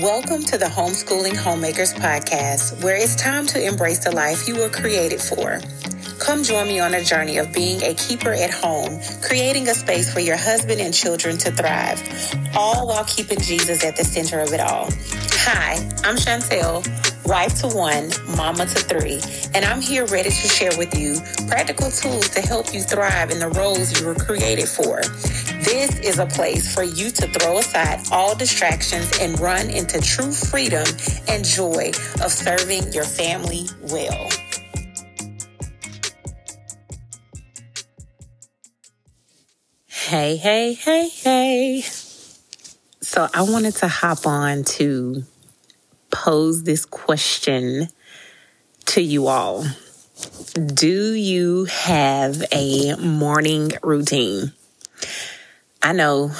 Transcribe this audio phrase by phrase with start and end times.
[0.00, 4.70] Welcome to the Homeschooling Homemakers Podcast, where it's time to embrace the life you were
[4.70, 5.60] created for.
[6.18, 10.10] Come join me on a journey of being a keeper at home, creating a space
[10.10, 12.02] for your husband and children to thrive,
[12.56, 14.88] all while keeping Jesus at the center of it all.
[15.44, 15.74] Hi,
[16.04, 16.82] I'm Chantel,
[17.26, 19.20] wife to one, mama to three,
[19.54, 23.38] and I'm here ready to share with you practical tools to help you thrive in
[23.38, 25.02] the roles you were created for.
[25.72, 30.30] This is a place for you to throw aside all distractions and run into true
[30.30, 30.84] freedom
[31.28, 31.92] and joy
[32.22, 34.28] of serving your family well.
[39.86, 41.80] Hey, hey, hey, hey.
[43.00, 45.22] So I wanted to hop on to
[46.10, 47.88] pose this question
[48.88, 49.64] to you all.
[50.52, 54.52] Do you have a morning routine?
[55.84, 56.30] I know,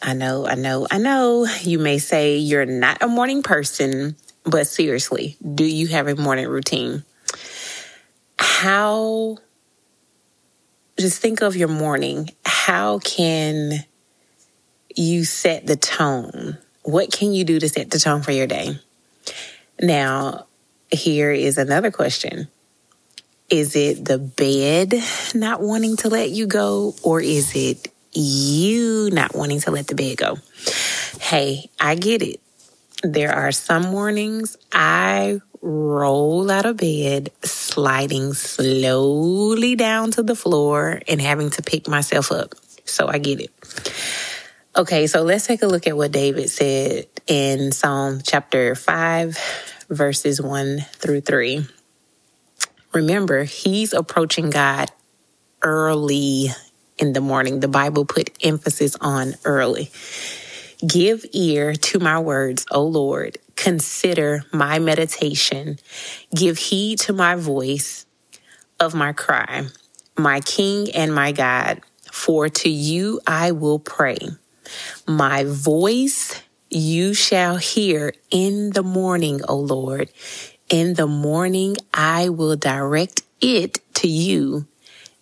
[0.00, 4.68] I know, I know, I know you may say you're not a morning person, but
[4.68, 7.04] seriously, do you have a morning routine?
[8.38, 9.38] How,
[10.96, 12.30] just think of your morning.
[12.44, 13.84] How can
[14.94, 16.56] you set the tone?
[16.82, 18.78] What can you do to set the tone for your day?
[19.80, 20.46] Now,
[20.92, 22.46] here is another question.
[23.48, 24.94] Is it the bed
[25.34, 29.94] not wanting to let you go, or is it you not wanting to let the
[29.94, 30.38] bed go.
[31.20, 32.40] Hey, I get it.
[33.02, 41.00] There are some mornings I roll out of bed, sliding slowly down to the floor
[41.08, 42.54] and having to pick myself up.
[42.84, 43.50] So I get it.
[44.76, 49.38] Okay, so let's take a look at what David said in Psalm chapter 5,
[49.88, 51.66] verses 1 through 3.
[52.92, 54.90] Remember, he's approaching God
[55.62, 56.50] early
[57.00, 57.60] in the morning.
[57.60, 59.90] The Bible put emphasis on early.
[60.86, 63.38] Give ear to my words, O Lord.
[63.56, 65.78] Consider my meditation.
[66.34, 68.06] Give heed to my voice
[68.78, 69.66] of my cry,
[70.16, 71.80] my King and my God.
[72.12, 74.18] For to you I will pray.
[75.06, 80.10] My voice you shall hear in the morning, O Lord.
[80.68, 84.66] In the morning I will direct it to you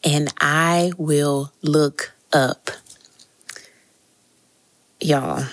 [0.08, 2.70] and I will look up.
[5.00, 5.44] Y'all,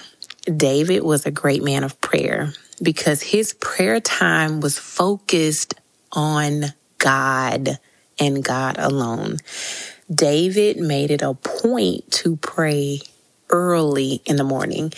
[0.46, 5.74] David was a great man of prayer because his prayer time was focused
[6.14, 6.68] on
[7.00, 7.80] God
[8.18, 9.38] and God alone.
[10.14, 13.02] David made it a point to pray
[13.50, 14.94] early in the morning.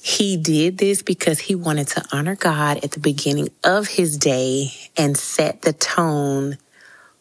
[0.00, 4.72] He did this because he wanted to honor God at the beginning of his day
[4.96, 6.56] and set the tone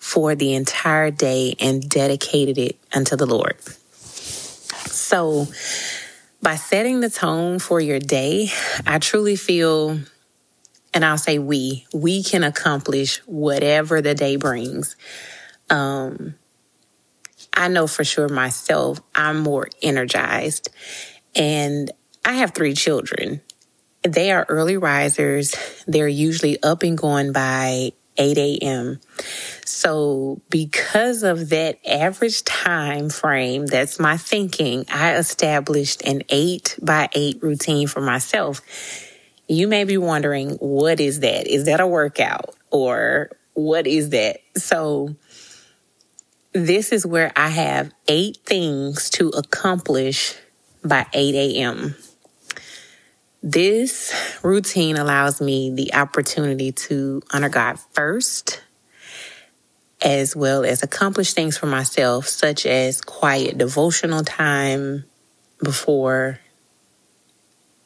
[0.03, 3.55] for the entire day and dedicated it unto the Lord.
[3.61, 5.47] So,
[6.41, 8.49] by setting the tone for your day,
[8.85, 9.97] I truly feel,
[10.93, 14.97] and I'll say we, we can accomplish whatever the day brings.
[15.69, 16.35] Um,
[17.53, 20.69] I know for sure myself, I'm more energized.
[21.33, 21.89] And
[22.25, 23.39] I have three children.
[24.01, 25.55] They are early risers.
[25.87, 28.99] They're usually up and going by 8 a.m.
[29.65, 37.09] So because of that average time frame, that's my thinking, I established an eight by
[37.13, 38.61] eight routine for myself.
[39.47, 41.47] You may be wondering, what is that?
[41.47, 44.37] Is that a workout or what is that?
[44.55, 45.15] So
[46.53, 50.35] this is where I have eight things to accomplish
[50.83, 51.95] by 8 a.m.
[53.45, 58.63] This routine allows me the opportunity to honor God first,
[60.01, 65.03] as well as accomplish things for myself, such as quiet devotional time
[65.61, 66.39] before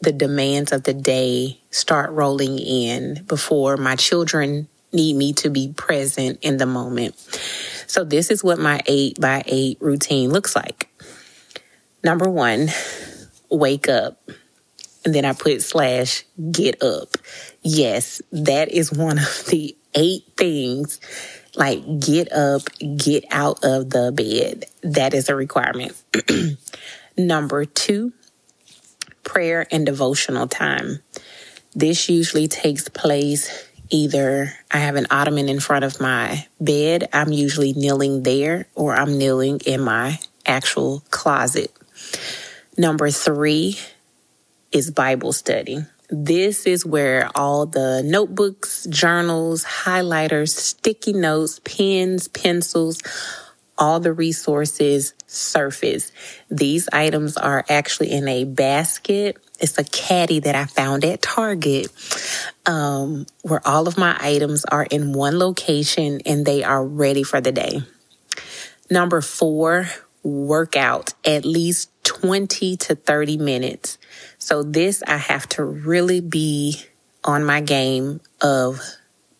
[0.01, 5.73] the demands of the day start rolling in, before my children need me to be
[5.75, 7.15] present in the moment.
[7.87, 10.87] So, this is what my eight by eight routine looks like.
[12.03, 12.67] Number one,
[13.49, 14.21] wake up
[15.07, 17.17] and then I put slash get up.
[17.61, 20.99] Yes, that is one of the eight things.
[21.55, 22.63] Like get up,
[22.97, 24.65] get out of the bed.
[24.81, 25.93] That is a requirement.
[27.17, 28.11] Number two,
[29.23, 30.99] prayer and devotional time.
[31.73, 37.31] This usually takes place either I have an ottoman in front of my bed, I'm
[37.31, 41.71] usually kneeling there, or I'm kneeling in my actual closet.
[42.77, 43.79] Number three,
[44.77, 45.79] is Bible study.
[46.09, 53.01] This is where all the notebooks, journals, highlighters, sticky notes, pens, pencils,
[53.77, 56.11] all the resources surface.
[56.49, 59.37] These items are actually in a basket.
[59.59, 61.87] It's a caddy that I found at Target,
[62.65, 67.41] um, where all of my items are in one location and they are ready for
[67.41, 67.81] the day.
[68.89, 69.89] Number four,
[70.23, 73.97] workout at least 20 to 30 minutes.
[74.37, 76.81] So this I have to really be
[77.25, 78.79] on my game of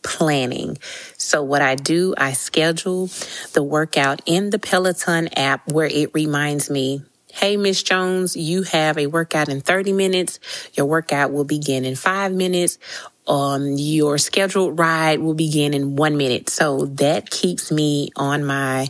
[0.04, 0.78] planning.
[1.18, 3.10] So what I do, I schedule
[3.54, 8.98] the workout in the Peloton app where it reminds me, Hey, Miss Jones, you have
[8.98, 10.40] a workout in 30 minutes.
[10.74, 12.80] Your workout will begin in five minutes.
[13.28, 16.50] Um, your scheduled ride will begin in one minute.
[16.50, 18.90] So that keeps me on my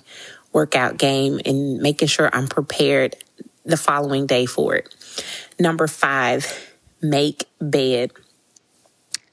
[0.51, 3.17] workout game and making sure I'm prepared
[3.67, 4.95] the following day for it.
[5.59, 8.11] Number five, make bed.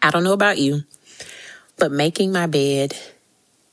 [0.03, 0.83] I don't know about you,
[1.79, 2.95] but making my bed,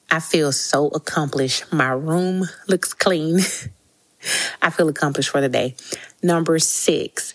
[0.10, 1.74] I feel so accomplished.
[1.74, 3.40] My room looks clean.
[4.62, 5.76] I feel accomplished for the day.
[6.22, 7.34] Number six,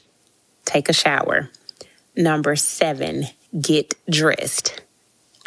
[0.64, 1.50] take a shower.
[2.16, 3.24] Number seven,
[3.60, 4.82] get dressed.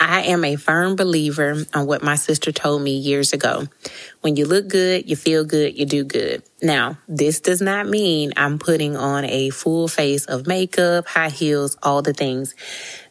[0.10, 3.68] I am a firm believer on what my sister told me years ago.
[4.22, 6.42] When you look good, you feel good, you do good.
[6.64, 11.78] Now, this does not mean I'm putting on a full face of makeup, high heels,
[11.84, 12.56] all the things.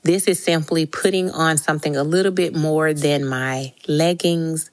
[0.03, 4.73] This is simply putting on something a little bit more than my leggings,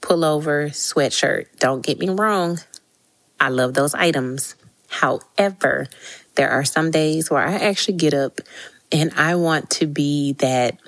[0.00, 1.46] pullover, sweatshirt.
[1.58, 2.60] Don't get me wrong.
[3.40, 4.54] I love those items.
[4.86, 5.88] However,
[6.36, 8.40] there are some days where I actually get up
[8.92, 10.78] and I want to be that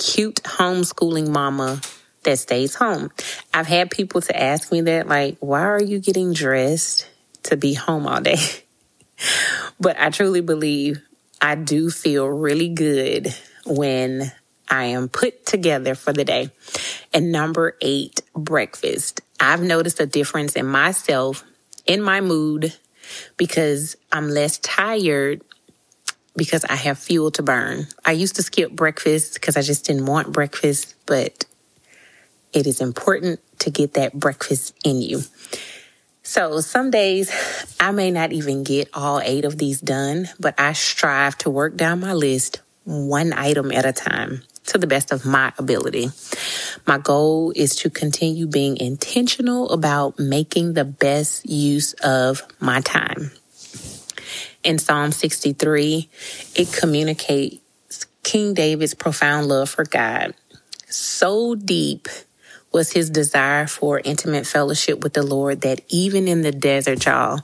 [0.00, 1.80] cute homeschooling mama
[2.22, 3.10] that stays home.
[3.52, 7.06] I've had people to ask me that, like, why are you getting dressed
[7.44, 8.38] to be home all day?
[9.80, 11.02] but I truly believe
[11.40, 13.34] I do feel really good
[13.66, 14.32] when
[14.68, 16.50] I am put together for the day.
[17.12, 19.20] And number eight, breakfast.
[19.38, 21.44] I've noticed a difference in myself,
[21.86, 22.74] in my mood,
[23.36, 25.42] because I'm less tired
[26.36, 27.86] because I have fuel to burn.
[28.04, 31.44] I used to skip breakfast because I just didn't want breakfast, but
[32.52, 35.22] it is important to get that breakfast in you.
[36.22, 37.32] So some days
[37.80, 41.76] I may not even get all eight of these done, but I strive to work
[41.76, 46.10] down my list one item at a time to the best of my ability.
[46.86, 53.32] My goal is to continue being intentional about making the best use of my time.
[54.62, 56.08] In Psalm 63,
[56.54, 57.60] it communicates
[58.22, 60.34] King David's profound love for God.
[60.88, 62.08] So deep
[62.72, 67.40] was his desire for intimate fellowship with the Lord that even in the desert, y'all,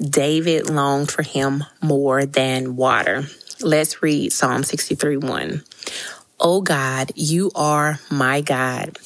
[0.00, 3.24] David longed for him more than water.
[3.60, 5.62] Let's read Psalm 63 1.
[6.40, 8.98] O God, you are my God.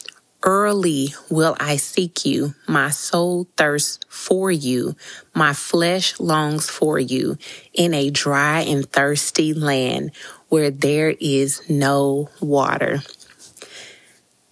[0.42, 2.54] Early will I seek you.
[2.68, 4.94] My soul thirsts for you.
[5.34, 7.38] My flesh longs for you
[7.72, 10.12] in a dry and thirsty land
[10.48, 13.02] where there is no water.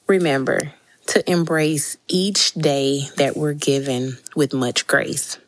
[0.07, 0.73] Remember
[1.07, 5.39] to embrace each day that we're given with much grace.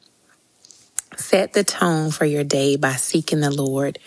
[1.16, 3.98] Set the tone for your day by seeking the Lord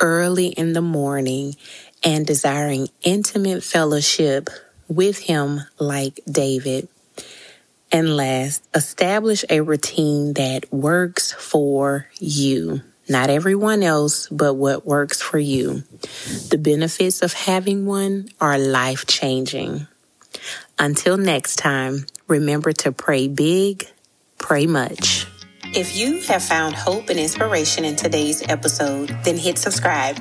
[0.00, 1.56] early in the morning
[2.04, 4.50] and desiring intimate fellowship
[4.88, 6.88] with him like David.
[7.92, 12.82] And last, establish a routine that works for you.
[13.08, 15.84] Not everyone else, but what works for you.
[16.50, 19.86] The benefits of having one are life changing.
[20.78, 23.88] Until next time, remember to pray big,
[24.38, 25.26] pray much.
[25.76, 30.16] If you have found hope and inspiration in today's episode, then hit subscribe.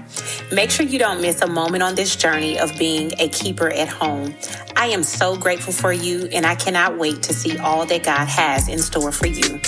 [0.51, 3.87] Make sure you don't miss a moment on this journey of being a keeper at
[3.87, 4.35] home.
[4.75, 8.27] I am so grateful for you, and I cannot wait to see all that God
[8.27, 9.61] has in store for you.